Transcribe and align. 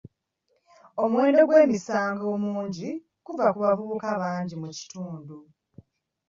Omuwendo 1.03 1.41
gw'emisango 1.47 2.25
omungi 2.35 2.89
guva 3.25 3.45
ku 3.53 3.57
bavubuka 3.65 4.05
abangi 4.15 4.55
mu 4.61 4.69
kitundu. 4.77 5.37